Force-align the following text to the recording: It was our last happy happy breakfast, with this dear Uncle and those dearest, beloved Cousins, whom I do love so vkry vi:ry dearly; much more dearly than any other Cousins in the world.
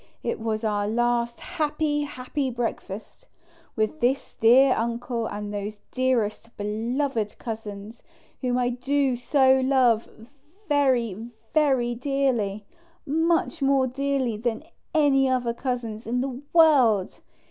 It 0.23 0.39
was 0.39 0.63
our 0.63 0.87
last 0.87 1.39
happy 1.39 2.01
happy 2.05 2.49
breakfast, 2.49 3.27
with 3.75 3.99
this 3.99 4.33
dear 4.33 4.73
Uncle 4.73 5.27
and 5.27 5.53
those 5.53 5.77
dearest, 5.91 6.57
beloved 6.57 7.37
Cousins, 7.37 8.01
whom 8.41 8.57
I 8.57 8.69
do 8.69 9.11
love 9.31 10.05
so 10.05 10.27
vkry 10.71 11.29
vi:ry 11.53 11.93
dearly; 11.93 12.65
much 13.05 13.61
more 13.61 13.85
dearly 13.85 14.37
than 14.37 14.63
any 14.95 15.29
other 15.29 15.53
Cousins 15.53 16.07
in 16.07 16.21
the 16.21 16.41
world. 16.51 17.19